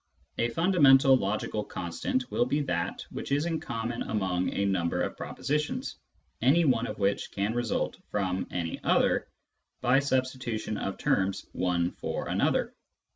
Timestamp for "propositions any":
5.15-6.65